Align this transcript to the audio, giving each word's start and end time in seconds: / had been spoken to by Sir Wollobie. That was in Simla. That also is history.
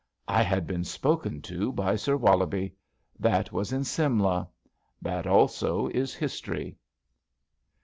/ 0.13 0.27
had 0.27 0.65
been 0.65 0.83
spoken 0.83 1.43
to 1.43 1.71
by 1.71 1.95
Sir 1.95 2.17
Wollobie. 2.17 2.73
That 3.19 3.51
was 3.51 3.71
in 3.71 3.83
Simla. 3.83 4.49
That 4.99 5.27
also 5.27 5.85
is 5.89 6.15
history. 6.15 6.75